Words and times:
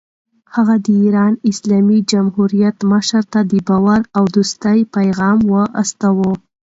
هغه 0.55 0.75
د 0.85 0.87
ایران 1.03 1.33
اسلامي 1.51 1.99
جمهوریت 2.11 2.77
مشر 2.91 3.23
ته 3.33 3.39
د 3.51 3.53
باور 3.67 4.01
او 4.17 4.23
دوستۍ 4.35 4.79
پیغام 4.95 5.39
واستاوه. 5.53 6.31